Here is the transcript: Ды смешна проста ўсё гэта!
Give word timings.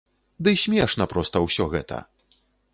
Ды 0.47 0.53
смешна 0.61 1.07
проста 1.13 1.43
ўсё 1.45 1.71
гэта! 1.77 2.03